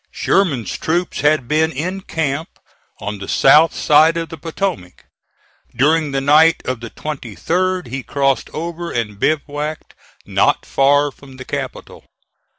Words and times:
Sherman's 0.11 0.75
troops 0.79 1.21
had 1.21 1.47
been 1.47 1.71
in 1.71 2.01
camp 2.01 2.57
on 2.99 3.19
the 3.19 3.27
south 3.27 3.71
side 3.75 4.17
of 4.17 4.29
the 4.29 4.37
Potomac. 4.39 5.05
During 5.75 6.09
the 6.09 6.19
night 6.19 6.63
of 6.65 6.79
the 6.79 6.89
23d 6.89 7.85
he 7.85 8.01
crossed 8.01 8.49
over 8.49 8.91
and 8.91 9.19
bivouacked 9.19 9.93
not 10.25 10.65
far 10.65 11.11
from 11.11 11.37
the 11.37 11.45
Capitol. 11.45 12.03